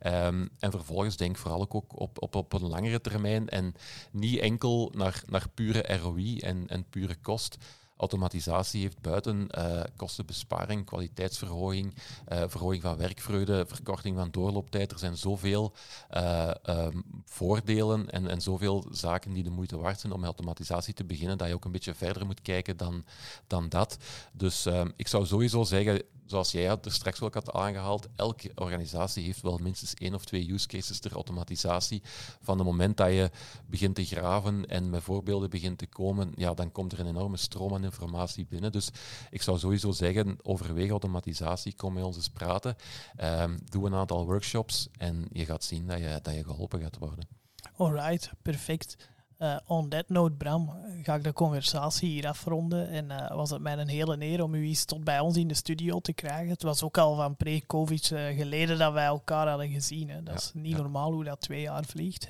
[0.06, 3.74] Um, en vervolgens denk vooral ook op, op, op een langere termijn en
[4.10, 7.56] niet enkel naar, naar pure ROI en, en pure kost
[7.98, 11.94] automatisatie heeft buiten uh, kostenbesparing, kwaliteitsverhoging,
[12.32, 14.92] uh, verhoging van werkvreugde, verkorting van doorlooptijd.
[14.92, 15.72] Er zijn zoveel
[16.14, 20.94] uh, um, voordelen en, en zoveel zaken die de moeite waard zijn om met automatisatie
[20.94, 23.04] te beginnen, dat je ook een beetje verder moet kijken dan,
[23.46, 23.98] dan dat.
[24.32, 29.24] Dus ehm, ik zou sowieso zeggen, zoals jij er straks ook had aangehaald, elke organisatie
[29.24, 32.02] heeft wel minstens één of twee use cases ter automatisatie.
[32.42, 33.30] Van het moment dat je
[33.66, 37.36] begint te graven en met voorbeelden begint te komen, ja, dan komt er een enorme
[37.36, 38.72] stroom aan informatie binnen.
[38.72, 38.90] Dus
[39.30, 42.76] ik zou sowieso zeggen, overweeg automatisatie, kom met ons eens praten.
[43.22, 46.98] Um, doe een aantal workshops en je gaat zien dat je, dat je geholpen gaat
[46.98, 47.28] worden.
[47.76, 48.96] Alright, perfect.
[49.42, 50.70] Uh, on that note, Bram,
[51.02, 52.88] ga ik de conversatie hier afronden.
[52.88, 55.48] En uh, was het mij een hele eer om u eens tot bij ons in
[55.48, 56.48] de studio te krijgen.
[56.48, 60.10] Het was ook al van pre-COVID uh, geleden dat wij elkaar hadden gezien.
[60.10, 60.22] Hè.
[60.22, 62.28] Dat is niet normaal hoe dat twee jaar vliegt.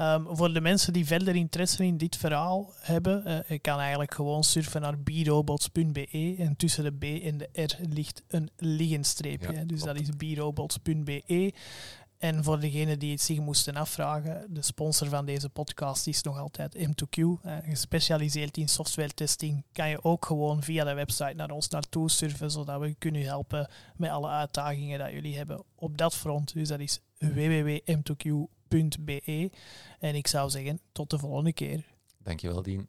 [0.00, 4.44] Um, voor de mensen die verder interesse in dit verhaal hebben, ik kan eigenlijk gewoon
[4.44, 6.34] surfen naar birobots.be.
[6.38, 9.66] En tussen de B en de R ligt een liggenstreepje.
[9.66, 11.52] dus dat is birobots.be.
[12.18, 16.38] En voor degenen die het zich moesten afvragen, de sponsor van deze podcast is nog
[16.38, 17.22] altijd M2Q.
[17.64, 22.50] gespecialiseerd in software testing kan je ook gewoon via de website naar ons naartoe surfen,
[22.50, 26.52] zodat we kunnen helpen met alle uitdagingen dat jullie hebben op dat front.
[26.52, 29.50] Dus dat is www.m2q.be.
[29.98, 31.84] En ik zou zeggen, tot de volgende keer.
[32.18, 32.88] Dankjewel, Dien.